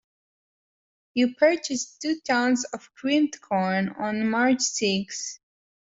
[1.13, 5.37] You purchased two tons of creamed corn on March sixth.